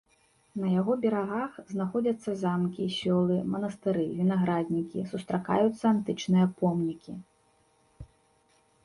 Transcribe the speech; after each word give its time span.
На 0.61 0.67
яго 0.79 0.93
берагах 1.03 1.51
знаходзяцца 1.73 2.29
замкі, 2.43 2.87
сёлы, 3.01 3.37
манастыры, 3.57 4.03
вінаграднікі, 4.21 5.05
сустракаюцца 5.13 5.83
антычныя 5.95 6.45
помнікі. 6.63 7.13